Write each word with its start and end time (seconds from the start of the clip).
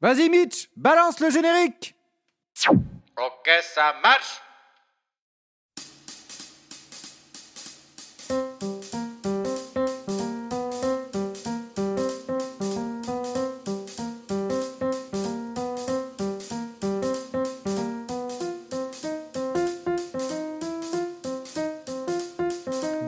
Vas-y 0.00 0.28
Mitch, 0.28 0.68
balance 0.76 1.20
le 1.20 1.30
générique. 1.30 1.94
Ok, 2.68 3.48
ça 3.62 3.94
marche 4.02 4.40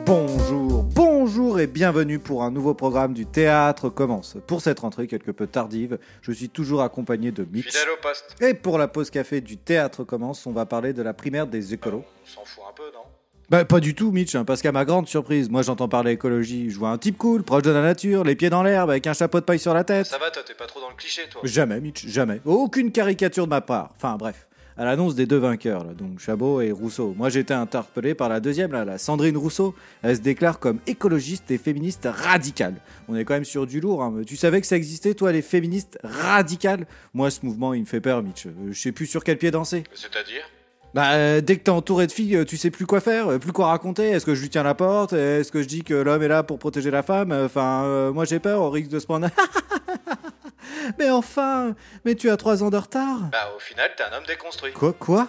Bonjour, 0.09 0.81
bonjour 0.85 1.59
et 1.59 1.67
bienvenue 1.67 2.17
pour 2.17 2.41
un 2.41 2.49
nouveau 2.49 2.73
programme 2.73 3.13
du 3.13 3.27
Théâtre 3.27 3.89
commence. 3.89 4.37
Pour 4.47 4.59
cette 4.59 4.79
rentrée 4.79 5.05
quelque 5.05 5.29
peu 5.29 5.45
tardive, 5.45 5.99
je 6.23 6.31
suis 6.31 6.49
toujours 6.49 6.81
accompagné 6.81 7.31
de 7.31 7.43
Mitch. 7.43 7.67
Fidèle 7.67 7.89
au 7.93 8.01
poste. 8.01 8.35
Et 8.41 8.55
pour 8.55 8.79
la 8.79 8.87
pause 8.87 9.11
café 9.11 9.39
du 9.39 9.57
Théâtre 9.57 10.03
commence, 10.03 10.47
on 10.47 10.51
va 10.51 10.65
parler 10.65 10.93
de 10.93 11.03
la 11.03 11.13
primaire 11.13 11.45
des 11.45 11.75
écolos. 11.75 12.03
On 12.23 12.27
s'en 12.27 12.43
fout 12.43 12.63
un 12.67 12.73
peu, 12.73 12.85
non? 12.91 13.03
Bah 13.51 13.65
pas 13.65 13.79
du 13.79 13.93
tout 13.93 14.11
Mitch, 14.11 14.33
hein, 14.33 14.45
parce 14.45 14.63
qu'à 14.63 14.71
ma 14.71 14.83
grande 14.83 15.07
surprise, 15.07 15.47
moi 15.47 15.61
j'entends 15.61 15.87
parler 15.87 16.13
écologie, 16.13 16.71
je 16.71 16.79
vois 16.79 16.89
un 16.89 16.97
type 16.97 17.15
cool, 17.19 17.43
proche 17.43 17.61
de 17.61 17.69
la 17.69 17.83
nature, 17.83 18.23
les 18.23 18.35
pieds 18.35 18.49
dans 18.49 18.63
l'herbe, 18.63 18.89
avec 18.89 19.05
un 19.05 19.13
chapeau 19.13 19.39
de 19.39 19.45
paille 19.45 19.59
sur 19.59 19.75
la 19.75 19.83
tête. 19.83 20.07
Ça 20.07 20.17
va, 20.17 20.31
toi, 20.31 20.41
t'es 20.43 20.55
pas 20.55 20.65
trop 20.65 20.79
dans 20.79 20.89
le 20.89 20.95
cliché, 20.95 21.21
toi? 21.29 21.41
Jamais 21.43 21.79
Mitch, 21.79 22.07
jamais. 22.07 22.41
Aucune 22.45 22.91
caricature 22.91 23.45
de 23.45 23.49
ma 23.51 23.61
part. 23.61 23.91
Enfin 23.95 24.17
bref. 24.17 24.47
À 24.79 24.85
l'annonce 24.85 25.13
des 25.13 25.25
deux 25.25 25.37
vainqueurs, 25.39 25.83
là, 25.83 25.93
donc 25.93 26.19
Chabot 26.19 26.61
et 26.61 26.71
Rousseau. 26.71 27.13
Moi 27.17 27.35
été 27.35 27.53
interpellé 27.53 28.13
par 28.15 28.29
la 28.29 28.39
deuxième, 28.39 28.71
là, 28.71 28.85
la 28.85 28.97
Sandrine 28.97 29.35
Rousseau. 29.35 29.75
Elle 30.03 30.15
se 30.15 30.21
déclare 30.21 30.57
comme 30.57 30.79
écologiste 30.87 31.51
et 31.51 31.57
féministe 31.57 32.07
radicale. 32.09 32.75
On 33.09 33.15
est 33.17 33.25
quand 33.25 33.33
même 33.33 33.43
sur 33.43 33.67
du 33.67 33.81
lourd. 33.81 34.01
hein. 34.01 34.13
Tu 34.25 34.37
savais 34.37 34.61
que 34.61 34.67
ça 34.67 34.77
existait, 34.77 35.15
toi, 35.15 35.33
les 35.33 35.41
féministes 35.41 35.99
radicales? 36.01 36.87
Moi 37.13 37.29
ce 37.29 37.45
mouvement 37.45 37.73
il 37.73 37.81
me 37.81 37.85
fait 37.85 37.99
peur, 37.99 38.23
Mitch. 38.23 38.45
Euh, 38.45 38.51
Je 38.71 38.79
sais 38.79 38.93
plus 38.93 39.05
sur 39.05 39.25
quel 39.25 39.37
pied 39.37 39.51
danser. 39.51 39.83
C'est-à-dire? 39.93 40.43
Bah, 40.93 41.11
euh, 41.11 41.41
dès 41.41 41.57
que 41.57 41.63
t'es 41.63 41.71
entouré 41.71 42.07
de 42.07 42.13
filles, 42.13 42.37
euh, 42.37 42.45
tu 42.45 42.55
sais 42.55 42.71
plus 42.71 42.85
quoi 42.85 43.01
faire, 43.01 43.27
euh, 43.27 43.37
plus 43.37 43.51
quoi 43.51 43.67
raconter. 43.67 44.07
Est-ce 44.09 44.25
que 44.25 44.33
je 44.33 44.41
lui 44.41 44.49
tiens 44.49 44.63
la 44.63 44.75
porte? 44.75 45.11
Est-ce 45.11 45.51
que 45.51 45.61
je 45.61 45.67
dis 45.67 45.83
que 45.83 45.93
l'homme 45.93 46.23
est 46.23 46.29
là 46.29 46.41
pour 46.43 46.57
protéger 46.57 46.89
la 46.89 47.03
femme? 47.03 47.33
Enfin, 47.33 48.11
moi 48.13 48.23
j'ai 48.23 48.39
peur 48.39 48.61
au 48.61 48.69
risque 48.69 48.89
de 48.89 48.99
se 48.99 49.05
prendre. 49.05 49.27
mais 50.97 51.09
enfin, 51.09 51.75
mais 52.05 52.15
tu 52.15 52.29
as 52.29 52.37
trois 52.37 52.63
ans 52.63 52.69
de 52.69 52.77
retard. 52.77 53.29
Bah, 53.31 53.51
au 53.55 53.59
final, 53.59 53.91
t'es 53.95 54.03
un 54.03 54.17
homme 54.17 54.25
déconstruit. 54.25 54.71
Quoi 54.73 54.93
Quoi? 54.93 55.27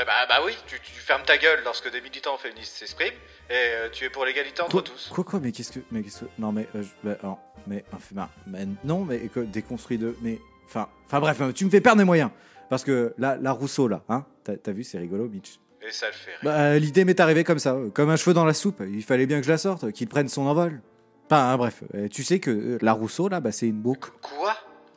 Eh 0.00 0.04
bah, 0.06 0.12
bah 0.28 0.38
oui, 0.44 0.52
tu, 0.66 0.80
tu 0.80 0.92
fermes 1.00 1.22
ta 1.24 1.36
gueule 1.36 1.60
lorsque 1.64 1.90
des 1.92 2.00
militants 2.00 2.38
féministes 2.38 2.76
s'expriment, 2.78 3.12
et 3.50 3.52
euh, 3.54 3.88
tu 3.92 4.04
es 4.06 4.10
pour 4.10 4.24
l'égalité 4.24 4.62
entre 4.62 4.70
Quoi 4.72 4.82
tous. 4.82 5.10
Quoi 5.12 5.22
quoi 5.24 5.38
Mais 5.40 5.52
qu'est-ce 5.52 5.72
que 5.72 5.80
Mais 5.90 6.02
qu'est-ce 6.02 6.20
que 6.20 6.30
Non 6.38 6.50
mais 6.50 6.66
euh, 6.74 6.82
je- 6.82 7.08
bah, 7.08 7.16
non, 7.22 7.36
mais 7.66 7.84
enfin 7.92 8.28
bah, 8.46 8.58
non 8.84 9.04
mais 9.04 9.18
que 9.28 9.40
déconstruit 9.40 9.98
de 9.98 10.16
mais 10.22 10.40
enfin 10.66 10.88
enfin 11.06 11.20
bref, 11.20 11.38
euh, 11.42 11.52
tu 11.52 11.66
me 11.66 11.70
fais 11.70 11.82
perdre 11.82 11.98
mes 11.98 12.04
moyens 12.06 12.30
parce 12.70 12.84
que 12.84 13.12
là 13.18 13.36
la 13.38 13.52
Rousseau 13.52 13.86
là, 13.86 14.00
hein 14.08 14.24
T'as 14.44 14.72
vu 14.72 14.82
c'est 14.82 14.96
rigolo, 14.98 15.28
Mitch. 15.28 15.60
Et 15.86 15.92
ça 15.92 16.06
le 16.06 16.12
fait 16.14 16.30
rire. 16.30 16.40
Bah, 16.42 16.54
euh, 16.58 16.78
l'idée 16.78 17.04
m'est 17.04 17.20
arrivée 17.20 17.44
comme 17.44 17.58
ça, 17.58 17.76
comme 17.92 18.08
un 18.08 18.16
cheveu 18.16 18.32
dans 18.32 18.46
la 18.46 18.54
soupe. 18.54 18.82
Il 18.88 19.02
fallait 19.04 19.26
bien 19.26 19.40
que 19.40 19.44
je 19.46 19.50
la 19.52 19.58
sorte, 19.58 19.92
qu'il 19.92 20.08
prenne 20.08 20.28
son 20.28 20.46
envol. 20.46 20.80
Enfin, 21.26 21.50
hein, 21.50 21.56
bref, 21.58 21.82
tu 22.10 22.24
sais 22.24 22.40
que 22.40 22.78
la 22.82 22.92
Rousseau, 22.92 23.28
là, 23.28 23.40
bah, 23.40 23.52
c'est 23.52 23.66
une 23.66 23.80
boucle. 23.80 24.10
Quoi? 24.22 24.54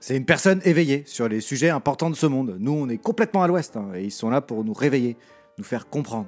C'est 0.07 0.15
une 0.15 0.25
personne 0.25 0.61
éveillée 0.65 1.01
sur 1.07 1.27
les 1.27 1.41
sujets 1.41 1.71
importants 1.71 2.11
de 2.11 2.15
ce 2.15 2.27
monde. 2.27 2.57
Nous, 2.59 2.71
on 2.71 2.87
est 2.89 2.99
complètement 2.99 3.41
à 3.41 3.47
l'ouest, 3.47 3.75
hein, 3.75 3.87
et 3.95 4.03
ils 4.03 4.11
sont 4.11 4.29
là 4.29 4.39
pour 4.39 4.63
nous 4.63 4.71
réveiller, 4.71 5.17
nous 5.57 5.63
faire 5.63 5.89
comprendre. 5.89 6.27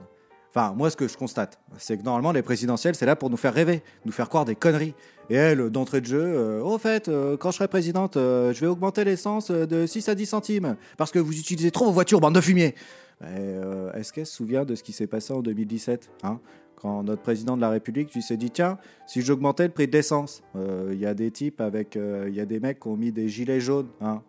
Enfin, 0.49 0.73
moi, 0.75 0.89
ce 0.89 0.95
que 0.95 1.07
je 1.07 1.15
constate, 1.15 1.59
c'est 1.77 1.95
que 1.95 2.01
normalement, 2.01 2.31
les 2.31 2.41
présidentielles, 2.41 2.95
c'est 2.95 3.05
là 3.05 3.15
pour 3.15 3.29
nous 3.29 3.37
faire 3.37 3.53
rêver, 3.53 3.83
nous 4.03 4.11
faire 4.11 4.29
croire 4.29 4.45
des 4.45 4.55
conneries. 4.55 4.95
Et 5.29 5.35
elle, 5.35 5.69
d'entrée 5.69 6.01
de 6.01 6.07
jeu, 6.07 6.23
euh, 6.23 6.63
au 6.63 6.79
fait, 6.79 7.07
euh, 7.07 7.37
quand 7.37 7.51
je 7.51 7.57
serai 7.57 7.67
présidente, 7.67 8.17
euh, 8.17 8.51
je 8.51 8.61
vais 8.61 8.65
augmenter 8.65 9.03
l'essence 9.03 9.51
de 9.51 9.85
6 9.85 10.09
à 10.09 10.15
10 10.15 10.25
centimes, 10.25 10.75
parce 10.97 11.11
que 11.11 11.19
vous 11.19 11.37
utilisez 11.37 11.69
trop 11.69 11.85
vos 11.85 11.91
voitures, 11.91 12.19
bande 12.19 12.33
de 12.33 12.41
fumier. 12.41 12.73
Euh, 13.23 13.91
Est-ce 13.93 14.13
qu'elle 14.13 14.25
se 14.25 14.35
souvient 14.35 14.63
de 14.65 14.75
ce 14.75 14.83
qui 14.83 14.93
s'est 14.93 15.07
passé 15.07 15.33
en 15.33 15.41
2017 15.41 16.09
hein? 16.23 16.39
Quand 16.79 17.01
notre 17.01 17.23
président 17.23 17.55
de 17.55 17.61
la 17.61 17.71
République 17.71 18.13
lui 18.13 18.21
s'est 18.21 18.37
dit 18.37 18.51
tiens, 18.51 18.77
si 19.07 19.23
j'augmentais 19.23 19.63
le 19.65 19.73
prix 19.73 19.87
de 19.87 19.93
l'essence, 19.93 20.43
euh, 20.55 20.91
il 20.93 20.99
y 20.99 21.07
a 21.07 21.15
des 21.15 21.31
types 21.31 21.59
avec. 21.59 21.97
euh, 21.97 22.25
Il 22.27 22.35
y 22.35 22.39
a 22.39 22.45
des 22.45 22.59
mecs 22.59 22.79
qui 22.79 22.87
ont 22.87 22.95
mis 22.95 23.11
des 23.11 23.27
gilets 23.27 23.59
jaunes. 23.59 23.87
Hein, 23.99 24.21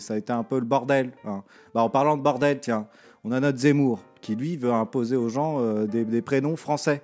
ça, 0.00 0.14
a 0.14 0.16
été 0.16 0.32
un 0.32 0.42
peu 0.42 0.58
le 0.58 0.64
bordel. 0.64 1.12
hein. 1.24 1.44
Bah, 1.74 1.82
en 1.82 1.88
parlant 1.90 2.16
de 2.16 2.22
bordel, 2.22 2.58
tiens, 2.58 2.88
on 3.22 3.30
a 3.30 3.38
notre 3.38 3.58
Zemmour 3.58 4.02
qui 4.20 4.34
lui 4.34 4.56
veut 4.56 4.72
imposer 4.72 5.14
aux 5.14 5.28
gens 5.28 5.84
des, 5.84 6.20
prénoms 6.22 6.56
français. 6.56 7.00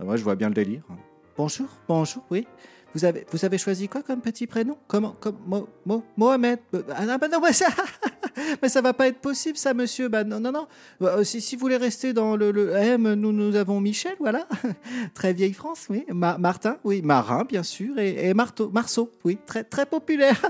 Ah, 0.00 0.04
moi, 0.04 0.16
je 0.16 0.24
vois 0.24 0.34
bien 0.34 0.48
le 0.48 0.54
délire. 0.54 0.82
hein. 0.90 0.96
Bonjour, 1.36 1.68
bonjour, 1.86 2.24
oui. 2.30 2.48
Vous 2.94 3.04
avez, 3.44 3.58
choisi 3.58 3.88
quoi 3.88 4.02
comme 4.02 4.22
petit 4.22 4.46
prénom? 4.46 4.76
Comment 4.88 5.14
comme, 5.20 5.36
Mo- 5.46 5.68
Mo- 5.84 6.02
Mohamed 6.16 6.58
Ah 6.96 7.04
non, 7.04 7.16
bah 7.20 7.28
non, 7.28 7.40
mais 7.42 7.52
ça, 7.52 7.66
mais 8.62 8.68
ça 8.68 8.80
va 8.80 8.92
pas 8.92 9.08
être 9.08 9.18
possible, 9.18 9.56
ça, 9.56 9.74
monsieur. 9.74 10.08
Bah 10.08 10.24
non, 10.24 10.40
non, 10.40 10.52
non. 10.52 10.66
Euh, 11.02 11.24
si, 11.24 11.40
si 11.40 11.56
vous 11.56 11.60
voulez 11.60 11.76
rester 11.76 12.12
dans 12.12 12.36
le, 12.36 12.70
M, 12.74 13.14
nous, 13.14 13.32
nous 13.32 13.56
avons 13.56 13.80
Michel, 13.80 14.14
voilà. 14.18 14.46
très 15.14 15.32
vieille 15.32 15.52
France, 15.52 15.86
oui. 15.90 16.04
Ma- 16.08 16.38
Martin, 16.38 16.76
oui. 16.84 17.02
Marin, 17.02 17.44
bien 17.44 17.62
sûr. 17.62 17.98
Et, 17.98 18.28
et 18.28 18.34
Marteau, 18.34 18.70
Marceau, 18.70 19.10
oui. 19.24 19.38
Très, 19.46 19.64
très 19.64 19.86
populaire. 19.86 20.40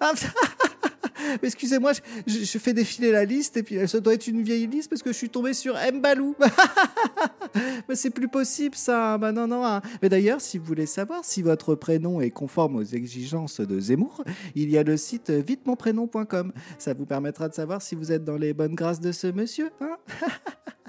Excusez-moi, 1.42 1.92
je, 2.26 2.58
fais 2.58 2.72
défiler 2.72 3.10
la 3.10 3.24
liste 3.24 3.56
et 3.56 3.62
puis 3.62 3.78
euh, 3.78 3.86
ça 3.86 4.00
doit 4.00 4.14
être 4.14 4.26
une 4.26 4.42
vieille 4.42 4.66
liste 4.66 4.88
parce 4.90 5.02
que 5.02 5.12
je 5.12 5.16
suis 5.16 5.30
tombé 5.30 5.52
sur 5.54 5.74
Mbalou. 5.92 6.34
Mais 7.88 7.94
c'est 7.94 8.10
plus 8.10 8.28
possible 8.28 8.74
ça. 8.76 9.18
Bah 9.18 9.32
non, 9.32 9.46
non. 9.46 9.64
hein. 9.64 9.82
Mais 10.02 10.08
d'ailleurs, 10.08 10.40
si 10.40 10.58
vous 10.58 10.64
voulez 10.64 10.86
savoir 10.86 11.24
si 11.24 11.42
votre 11.42 11.74
prénom 11.74 12.20
est 12.20 12.30
conforme 12.30 12.76
aux 12.76 12.82
exigences 12.82 13.60
de 13.60 13.80
Zemmour, 13.80 14.24
il 14.54 14.70
y 14.70 14.78
a 14.78 14.82
le 14.82 14.96
site 14.96 15.30
vitemonprénom.com. 15.30 16.52
Ça 16.78 16.94
vous 16.94 17.06
permettra 17.06 17.48
de 17.48 17.54
savoir 17.54 17.82
si 17.82 17.94
vous 17.94 18.12
êtes 18.12 18.24
dans 18.24 18.36
les 18.36 18.52
bonnes 18.54 18.74
grâces 18.74 19.00
de 19.00 19.12
ce 19.12 19.26
monsieur. 19.26 19.70
hein. 19.80 19.96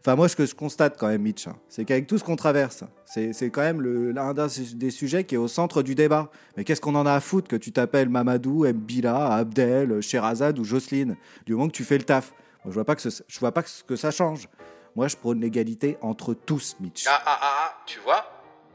Enfin, 0.00 0.16
moi, 0.16 0.28
ce 0.28 0.36
que 0.36 0.46
je 0.46 0.54
constate 0.54 0.96
quand 0.98 1.08
même, 1.08 1.22
Mitch, 1.22 1.46
hein, 1.48 1.56
c'est 1.68 1.84
qu'avec 1.84 2.06
tout 2.06 2.18
ce 2.18 2.24
qu'on 2.24 2.36
traverse, 2.36 2.84
c'est 3.04 3.50
quand 3.50 3.60
même 3.62 3.80
l'un 3.80 4.32
des- 4.34 4.90
sujets 4.90 5.24
qui 5.24 5.34
est 5.34 5.38
au 5.38 5.48
centre 5.48 5.82
du 5.82 5.94
débat. 5.94 6.30
Mais 6.56 6.64
qu'est-ce 6.64 6.80
qu'on 6.80 6.94
en 6.94 7.06
a 7.06 7.12
à 7.14 7.20
foutre 7.20 7.48
que 7.48 7.56
tu 7.56 7.72
t'appelles 7.72 8.08
Mamadou, 8.08 8.64
Mbila, 8.66 9.34
Abdel, 9.34 10.00
Sherazade 10.00 10.58
ou 10.58 10.64
Jocelyne 10.64 11.16
Du 11.46 11.54
moment 11.54 11.66
que 11.68 11.72
tu 11.72 11.84
fais 11.84 11.98
le 11.98 12.04
taf? 12.04 12.32
Moi, 12.64 12.70
je 12.72 12.74
vois 12.74 12.84
pas 12.84 12.94
que 12.96 13.02
ce- 13.08 13.22
je 13.26 13.38
vois 13.40 13.52
pas 13.52 13.62
que 13.62 13.68
ce 13.70 13.82
que 13.84 13.96
ça 13.96 14.10
change. 14.10 14.48
Moi, 14.96 15.08
je 15.08 15.16
prône 15.16 15.40
l'égalité 15.40 15.96
entre 16.00 16.34
tous, 16.34 16.76
Mitch. 16.80 17.04
Ah, 17.08 17.22
ah, 17.24 17.38
ah, 17.40 17.50
ah, 17.66 17.82
tu 17.86 18.00
vois 18.00 18.24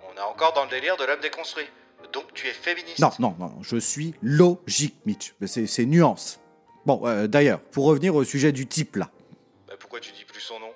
On 0.09 0.15
est 0.17 0.21
encore 0.23 0.53
dans 0.53 0.63
le 0.65 0.69
délire 0.69 0.95
de 0.97 1.03
l'homme 1.05 1.19
déconstruit. 1.21 1.65
Donc 2.13 2.25
tu 2.35 2.47
es 2.47 2.51
féministe. 2.51 2.99
Non, 2.99 3.09
non, 3.17 3.35
non, 3.39 3.51
je 3.61 3.77
suis 3.77 4.13
logique, 4.21 4.95
Mitch. 5.07 5.33
C'est 5.47 5.85
nuance. 5.85 6.39
Bon, 6.85 7.01
euh, 7.05 7.25
d'ailleurs, 7.27 7.59
pour 7.59 7.85
revenir 7.85 8.13
au 8.15 8.23
sujet 8.23 8.51
du 8.51 8.67
type 8.67 8.97
là. 8.97 9.09
Bah, 9.67 9.73
pourquoi 9.79 9.99
tu 9.99 10.11
dis 10.11 10.23
plus 10.25 10.41
son 10.41 10.59
nom? 10.59 10.67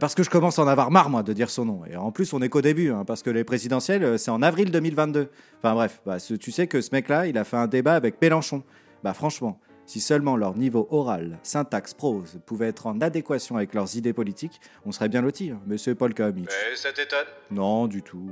Parce 0.00 0.14
que 0.14 0.22
je 0.22 0.30
commence 0.30 0.58
à 0.58 0.62
en 0.62 0.66
avoir 0.66 0.90
marre, 0.90 1.10
moi, 1.10 1.22
de 1.22 1.32
dire 1.32 1.50
son 1.50 1.64
nom. 1.66 1.82
Et 1.84 1.96
en 1.96 2.10
plus, 2.10 2.32
on 2.32 2.40
est 2.40 2.48
qu'au 2.48 2.62
début, 2.62 2.90
hein, 2.90 3.04
parce 3.04 3.22
que 3.22 3.30
les 3.30 3.44
présidentielles, 3.44 4.02
euh, 4.02 4.16
c'est 4.18 4.30
en 4.30 4.42
avril 4.42 4.70
2022. 4.70 5.28
Enfin 5.58 5.74
bref, 5.74 6.00
bah, 6.06 6.16
tu 6.20 6.50
sais 6.52 6.66
que 6.66 6.80
ce 6.80 6.90
mec-là, 6.92 7.26
il 7.26 7.36
a 7.38 7.44
fait 7.44 7.56
un 7.58 7.66
débat 7.66 7.94
avec 7.94 8.20
Mélenchon. 8.20 8.62
Bah 9.02 9.12
franchement, 9.12 9.60
si 9.84 10.00
seulement 10.00 10.36
leur 10.38 10.56
niveau 10.56 10.88
oral, 10.90 11.38
syntaxe, 11.42 11.92
prose 11.92 12.40
pouvait 12.46 12.68
être 12.68 12.86
en 12.86 13.00
adéquation 13.02 13.56
avec 13.56 13.74
leurs 13.74 13.96
idées 13.96 14.14
politiques, 14.14 14.58
on 14.86 14.92
serait 14.92 15.10
bien 15.10 15.20
lotis. 15.20 15.50
hein. 15.50 15.60
Mais 15.66 15.76
c'est 15.76 15.94
pas 15.94 16.08
le 16.08 16.14
cas, 16.14 16.32
Mitch. 16.32 16.48
Mais 16.48 16.76
ça 16.76 16.90
t'étonne? 16.90 17.26
Non, 17.50 17.86
du 17.86 18.02
tout. 18.02 18.30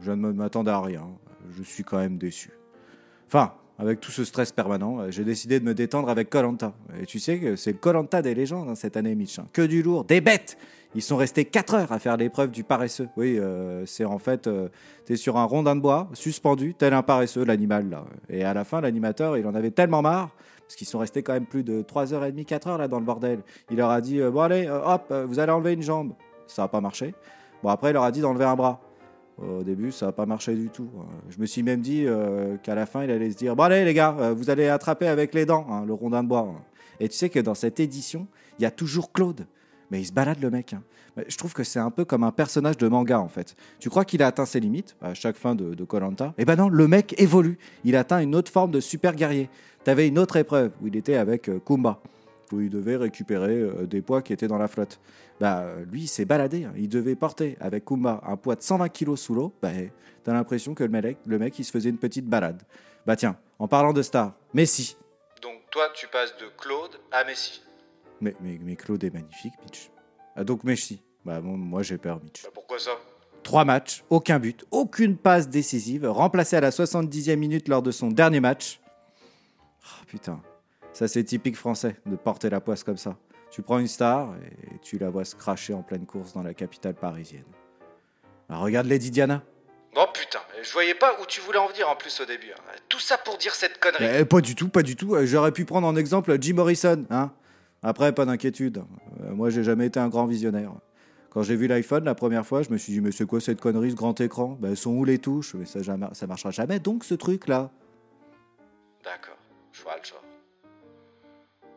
Je 0.00 0.12
ne 0.12 0.30
m'attendais 0.30 0.70
à 0.70 0.80
rien. 0.80 1.08
Je 1.56 1.62
suis 1.64 1.82
quand 1.82 1.98
même 1.98 2.16
déçu. 2.18 2.52
Enfin, 3.26 3.54
avec 3.78 4.00
tout 4.00 4.10
ce 4.10 4.24
stress 4.24 4.50
permanent, 4.50 4.98
euh, 5.00 5.10
j'ai 5.10 5.24
décidé 5.24 5.60
de 5.60 5.64
me 5.64 5.72
détendre 5.72 6.08
avec 6.08 6.30
Colanta. 6.30 6.72
Et 7.00 7.06
tu 7.06 7.18
sais 7.20 7.38
que 7.38 7.54
c'est 7.56 7.72
le 7.72 7.78
Colanta 7.78 8.22
des 8.22 8.34
légendes 8.34 8.68
hein, 8.68 8.74
cette 8.74 8.96
année, 8.96 9.14
Mitch. 9.14 9.38
hein. 9.38 9.46
Que 9.52 9.62
du 9.62 9.82
lourd, 9.82 10.04
des 10.04 10.20
bêtes 10.20 10.58
Ils 10.96 11.02
sont 11.02 11.16
restés 11.16 11.44
4 11.44 11.74
heures 11.74 11.92
à 11.92 11.98
faire 11.98 12.16
l'épreuve 12.16 12.50
du 12.50 12.64
paresseux. 12.64 13.08
Oui, 13.16 13.38
euh, 13.38 13.86
c'est 13.86 14.04
en 14.04 14.18
fait, 14.18 14.48
euh, 14.48 14.68
t'es 15.04 15.16
sur 15.16 15.36
un 15.36 15.44
rondin 15.44 15.76
de 15.76 15.80
bois, 15.80 16.08
suspendu, 16.12 16.74
tel 16.74 16.92
un 16.92 17.02
paresseux, 17.02 17.44
l'animal, 17.44 17.88
là. 17.88 18.04
Et 18.28 18.42
à 18.44 18.52
la 18.52 18.64
fin, 18.64 18.80
l'animateur, 18.80 19.36
il 19.36 19.46
en 19.46 19.54
avait 19.54 19.70
tellement 19.70 20.02
marre, 20.02 20.30
parce 20.62 20.74
qu'ils 20.74 20.88
sont 20.88 20.98
restés 20.98 21.22
quand 21.22 21.34
même 21.34 21.46
plus 21.46 21.62
de 21.62 21.82
3h30, 21.82 22.44
4h 22.44 22.78
là 22.78 22.88
dans 22.88 22.98
le 22.98 23.04
bordel. 23.04 23.40
Il 23.70 23.76
leur 23.76 23.90
a 23.90 24.00
dit, 24.00 24.20
bon 24.20 24.40
allez, 24.40 24.68
hop, 24.68 25.14
vous 25.26 25.38
allez 25.38 25.52
enlever 25.52 25.74
une 25.74 25.82
jambe. 25.82 26.12
Ça 26.48 26.62
n'a 26.62 26.68
pas 26.68 26.80
marché. 26.80 27.14
Bon, 27.62 27.68
après, 27.68 27.90
il 27.90 27.94
leur 27.94 28.04
a 28.04 28.10
dit 28.10 28.20
d'enlever 28.20 28.44
un 28.44 28.56
bras. 28.56 28.80
Au 29.40 29.62
début, 29.62 29.92
ça 29.92 30.06
n'a 30.06 30.12
pas 30.12 30.26
marché 30.26 30.54
du 30.54 30.68
tout. 30.68 30.88
Euh, 30.96 31.02
Je 31.30 31.38
me 31.40 31.46
suis 31.46 31.62
même 31.62 31.80
dit 31.80 32.04
euh, 32.06 32.56
qu'à 32.62 32.74
la 32.74 32.86
fin, 32.86 33.04
il 33.04 33.10
allait 33.10 33.30
se 33.30 33.36
dire 33.36 33.54
Bon, 33.54 33.62
allez, 33.64 33.84
les 33.84 33.94
gars, 33.94 34.16
euh, 34.18 34.34
vous 34.34 34.50
allez 34.50 34.68
attraper 34.68 35.06
avec 35.06 35.32
les 35.34 35.46
dents 35.46 35.66
hein, 35.70 35.84
le 35.86 35.94
rondin 35.94 36.22
de 36.24 36.28
bois. 36.28 36.40
hein. 36.40 36.60
Et 37.00 37.08
tu 37.08 37.16
sais 37.16 37.28
que 37.28 37.38
dans 37.38 37.54
cette 37.54 37.78
édition, 37.78 38.26
il 38.58 38.62
y 38.62 38.66
a 38.66 38.70
toujours 38.72 39.12
Claude. 39.12 39.46
Mais 39.90 40.00
il 40.00 40.04
se 40.06 40.12
balade, 40.12 40.40
le 40.42 40.50
mec. 40.50 40.72
hein. 40.72 40.82
Je 41.28 41.36
trouve 41.36 41.52
que 41.54 41.62
c'est 41.64 41.78
un 41.78 41.90
peu 41.90 42.04
comme 42.04 42.24
un 42.24 42.32
personnage 42.32 42.76
de 42.76 42.88
manga, 42.88 43.20
en 43.20 43.28
fait. 43.28 43.54
Tu 43.78 43.88
crois 43.90 44.04
qu'il 44.04 44.22
a 44.22 44.26
atteint 44.26 44.44
ses 44.44 44.60
limites 44.60 44.96
à 45.00 45.14
chaque 45.14 45.36
fin 45.36 45.54
de 45.54 45.84
Colanta 45.84 46.34
Eh 46.38 46.44
ben 46.44 46.56
non, 46.56 46.68
le 46.68 46.86
mec 46.88 47.14
évolue. 47.20 47.58
Il 47.84 47.96
atteint 47.96 48.20
une 48.20 48.34
autre 48.34 48.50
forme 48.52 48.70
de 48.72 48.80
super 48.80 49.14
guerrier. 49.14 49.48
T'avais 49.84 50.08
une 50.08 50.18
autre 50.18 50.36
épreuve 50.36 50.72
où 50.82 50.88
il 50.88 50.96
était 50.96 51.14
avec 51.16 51.48
euh, 51.48 51.58
Kumba, 51.64 52.00
où 52.52 52.60
il 52.60 52.70
devait 52.70 52.96
récupérer 52.96 53.54
euh, 53.60 53.86
des 53.86 54.02
poids 54.02 54.22
qui 54.22 54.32
étaient 54.32 54.48
dans 54.48 54.58
la 54.58 54.68
flotte. 54.68 55.00
Bah, 55.40 55.66
lui, 55.90 56.02
il 56.02 56.08
s'est 56.08 56.24
baladé. 56.24 56.64
hein. 56.64 56.72
Il 56.76 56.88
devait 56.88 57.14
porter 57.16 57.56
avec 57.60 57.84
Kumba 57.84 58.20
un 58.26 58.36
poids 58.36 58.56
de 58.56 58.62
120 58.62 58.88
kilos 58.88 59.20
sous 59.20 59.34
l'eau. 59.34 59.52
Bah, 59.62 59.70
t'as 60.24 60.32
l'impression 60.32 60.74
que 60.74 60.84
le 60.84 60.90
mec, 60.90 61.18
le 61.26 61.38
mec, 61.38 61.58
il 61.58 61.64
se 61.64 61.70
faisait 61.70 61.90
une 61.90 61.98
petite 61.98 62.26
balade. 62.26 62.62
Bah 63.06 63.16
tiens, 63.16 63.36
en 63.58 63.68
parlant 63.68 63.92
de 63.92 64.02
star, 64.02 64.34
Messi. 64.54 64.96
Toi, 65.70 65.84
tu 65.94 66.08
passes 66.08 66.34
de 66.38 66.46
Claude 66.58 66.98
à 67.12 67.24
Messi. 67.24 67.62
Mais, 68.20 68.34
mais, 68.40 68.58
mais 68.62 68.74
Claude 68.74 69.04
est 69.04 69.12
magnifique, 69.12 69.52
Mitch. 69.62 69.90
Ah, 70.34 70.42
donc 70.42 70.64
Messi. 70.64 71.00
Bah, 71.24 71.40
moi, 71.40 71.56
moi, 71.56 71.82
j'ai 71.82 71.98
peur, 71.98 72.20
Mitch. 72.22 72.42
Bah, 72.42 72.48
pourquoi 72.54 72.78
ça? 72.78 72.92
Trois 73.42 73.64
matchs, 73.64 74.02
aucun 74.10 74.38
but, 74.38 74.64
aucune 74.70 75.16
passe 75.16 75.48
décisive, 75.48 76.06
remplacé 76.06 76.56
à 76.56 76.60
la 76.60 76.70
70e 76.70 77.36
minute 77.36 77.68
lors 77.68 77.82
de 77.82 77.90
son 77.90 78.08
dernier 78.08 78.40
match. 78.40 78.80
Ah, 79.84 80.04
putain, 80.06 80.40
ça 80.98 81.06
c'est 81.06 81.22
typique 81.22 81.56
français 81.56 81.94
de 82.06 82.16
porter 82.16 82.50
la 82.50 82.60
poisse 82.60 82.82
comme 82.82 82.96
ça. 82.96 83.16
Tu 83.50 83.62
prends 83.62 83.78
une 83.78 83.86
star 83.86 84.34
et 84.36 84.78
tu 84.82 84.98
la 84.98 85.10
vois 85.10 85.24
se 85.24 85.36
cracher 85.36 85.72
en 85.74 85.82
pleine 85.82 86.06
course 86.06 86.32
dans 86.34 86.42
la 86.42 86.54
capitale 86.54 86.94
parisienne. 86.94 87.44
Ah, 88.48 88.58
regarde 88.58 88.86
Lady 88.88 89.10
Diana. 89.10 89.42
Oh 89.96 90.04
putain, 90.12 90.40
je 90.62 90.72
voyais 90.72 90.94
pas 90.94 91.12
où 91.20 91.26
tu 91.26 91.40
voulais 91.40 91.58
en 91.58 91.68
venir 91.68 91.88
en 91.88 91.94
plus 91.96 92.20
au 92.20 92.24
début. 92.26 92.50
hein. 92.50 92.72
Tout 92.88 92.98
ça 92.98 93.16
pour 93.16 93.38
dire 93.38 93.54
cette 93.54 93.78
connerie. 93.78 94.04
Eh, 94.20 94.24
pas 94.24 94.40
du 94.40 94.54
tout, 94.54 94.68
pas 94.68 94.82
du 94.82 94.96
tout. 94.96 95.14
Euh, 95.14 95.24
J'aurais 95.24 95.52
pu 95.52 95.64
prendre 95.64 95.86
en 95.86 95.94
exemple 95.96 96.36
Jim 96.40 96.54
Morrison. 96.54 97.04
Hein 97.10 97.30
Après, 97.82 98.12
pas 98.12 98.24
d'inquiétude. 98.26 98.82
Euh, 99.22 99.32
moi, 99.34 99.50
j'ai 99.50 99.62
jamais 99.64 99.86
été 99.86 99.98
un 100.00 100.08
grand 100.08 100.26
visionnaire. 100.26 100.72
Quand 101.30 101.42
j'ai 101.42 101.56
vu 101.56 101.68
l'iPhone 101.68 102.04
la 102.04 102.14
première 102.14 102.44
fois, 102.46 102.62
je 102.62 102.70
me 102.70 102.76
suis 102.78 102.92
dit, 102.92 103.00
mais 103.00 103.12
c'est 103.12 103.26
quoi 103.26 103.40
cette 103.40 103.60
connerie, 103.60 103.90
ce 103.92 103.96
grand 103.96 104.20
écran? 104.20 104.56
Ben, 104.60 104.74
Sont 104.74 104.90
où 104.92 105.04
les 105.04 105.18
touches? 105.18 105.54
Mais 105.54 105.64
ça, 105.64 105.80
jamais- 105.82 106.06
ça 106.12 106.26
marchera 106.26 106.50
jamais, 106.50 106.80
donc 106.80 107.04
ce 107.04 107.14
truc-là. 107.14 107.70
D'accord, 109.04 109.38
je 109.72 109.82
vois 109.82 109.96
le 109.96 110.04
genre. 110.04 110.22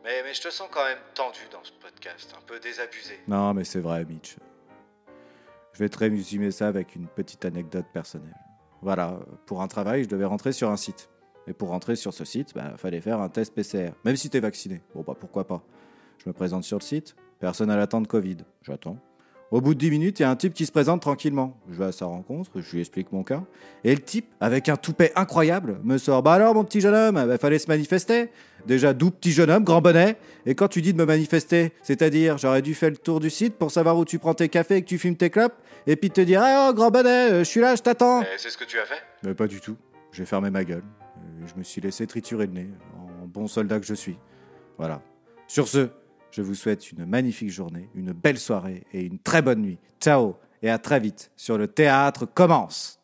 Mais, 0.04 0.34
je 0.34 0.40
te 0.40 0.50
sens 0.50 0.68
quand 0.70 0.84
même 0.84 0.98
tendu 1.14 1.40
dans 1.52 1.62
ce 1.62 1.72
podcast, 1.72 2.34
un 2.36 2.42
peu 2.42 2.58
désabusé. 2.58 3.20
Non, 3.28 3.54
mais 3.54 3.64
c'est 3.64 3.80
vrai, 3.80 4.04
Mitch. 4.04 4.36
Je 5.72 5.78
vais 5.78 5.88
te 5.88 5.98
résumer 5.98 6.50
ça 6.50 6.68
avec 6.68 6.96
une 6.96 7.06
petite 7.06 7.44
anecdote 7.44 7.86
personnelle. 7.92 8.36
Voilà, 8.82 9.20
pour 9.46 9.62
un 9.62 9.68
travail, 9.68 10.04
je 10.04 10.08
devais 10.08 10.24
rentrer 10.24 10.52
sur 10.52 10.70
un 10.70 10.76
site. 10.76 11.08
Et 11.46 11.52
pour 11.52 11.68
rentrer 11.68 11.96
sur 11.96 12.12
ce 12.12 12.24
site, 12.24 12.52
il 12.54 12.78
fallait 12.78 13.00
faire 13.00 13.20
un 13.20 13.28
test 13.28 13.54
PCR, 13.54 13.92
même 14.04 14.16
si 14.16 14.28
t'es 14.30 14.40
vacciné. 14.40 14.82
Bon, 14.94 15.02
bah 15.02 15.14
pourquoi 15.18 15.46
pas? 15.46 15.62
Je 16.18 16.28
me 16.28 16.32
présente 16.32 16.64
sur 16.64 16.78
le 16.78 16.84
site, 16.84 17.16
personne 17.40 17.70
à 17.70 17.76
l'attente 17.76 18.06
Covid. 18.06 18.38
J'attends. 18.62 18.98
Au 19.52 19.60
bout 19.60 19.74
de 19.74 19.78
10 19.80 19.90
minutes, 19.90 20.18
il 20.18 20.22
y 20.22 20.24
a 20.24 20.30
un 20.30 20.36
type 20.36 20.54
qui 20.54 20.64
se 20.64 20.72
présente 20.72 21.02
tranquillement. 21.02 21.54
Je 21.70 21.76
vais 21.76 21.84
à 21.84 21.92
sa 21.92 22.06
rencontre, 22.06 22.50
je 22.56 22.72
lui 22.72 22.80
explique 22.80 23.12
mon 23.12 23.22
cas. 23.22 23.42
Et 23.84 23.94
le 23.94 24.00
type, 24.00 24.32
avec 24.40 24.70
un 24.70 24.76
toupet 24.76 25.12
incroyable, 25.14 25.78
me 25.84 25.98
sort 25.98 26.22
Bah 26.22 26.32
alors, 26.32 26.54
mon 26.54 26.64
petit 26.64 26.80
jeune 26.80 26.94
homme, 26.94 27.16
bah, 27.16 27.36
fallait 27.36 27.58
se 27.58 27.68
manifester. 27.68 28.30
Déjà, 28.66 28.94
d'où 28.94 29.10
petit 29.10 29.30
jeune 29.30 29.50
homme, 29.50 29.62
grand 29.62 29.82
bonnet. 29.82 30.16
Et 30.46 30.54
quand 30.54 30.68
tu 30.68 30.80
dis 30.80 30.94
de 30.94 30.98
me 30.98 31.04
manifester, 31.04 31.74
c'est-à-dire, 31.82 32.38
j'aurais 32.38 32.62
dû 32.62 32.74
faire 32.74 32.88
le 32.88 32.96
tour 32.96 33.20
du 33.20 33.28
site 33.28 33.56
pour 33.56 33.70
savoir 33.70 33.98
où 33.98 34.06
tu 34.06 34.18
prends 34.18 34.32
tes 34.32 34.48
cafés 34.48 34.76
et 34.76 34.82
que 34.82 34.88
tu 34.88 34.96
fumes 34.96 35.16
tes 35.16 35.28
clopes, 35.28 35.54
et 35.86 35.96
puis 35.96 36.08
te 36.08 36.22
dire 36.22 36.40
Ah, 36.42 36.68
oh, 36.70 36.74
grand 36.74 36.90
bonnet, 36.90 37.32
euh, 37.32 37.38
je 37.40 37.44
suis 37.44 37.60
là, 37.60 37.76
je 37.76 37.82
t'attends. 37.82 38.22
Et 38.22 38.38
c'est 38.38 38.48
ce 38.48 38.56
que 38.56 38.64
tu 38.64 38.78
as 38.78 38.86
fait? 38.86 39.02
Mais 39.22 39.34
pas 39.34 39.48
du 39.48 39.60
tout. 39.60 39.76
J'ai 40.12 40.24
fermé 40.24 40.48
ma 40.48 40.64
gueule. 40.64 40.84
Et 41.42 41.46
je 41.46 41.58
me 41.58 41.62
suis 41.62 41.82
laissé 41.82 42.06
triturer 42.06 42.46
le 42.46 42.54
nez, 42.54 42.70
en 42.96 43.26
bon 43.26 43.46
soldat 43.46 43.78
que 43.78 43.86
je 43.86 43.94
suis. 43.94 44.16
Voilà. 44.78 45.02
Sur 45.46 45.68
ce, 45.68 45.90
je 46.32 46.42
vous 46.42 46.54
souhaite 46.54 46.90
une 46.90 47.04
magnifique 47.04 47.50
journée, 47.50 47.88
une 47.94 48.12
belle 48.12 48.38
soirée 48.38 48.84
et 48.92 49.02
une 49.02 49.18
très 49.18 49.42
bonne 49.42 49.60
nuit. 49.60 49.78
Ciao 50.00 50.36
et 50.62 50.70
à 50.70 50.78
très 50.78 50.98
vite 50.98 51.30
sur 51.36 51.58
le 51.58 51.68
théâtre 51.68 52.26
commence. 52.26 53.01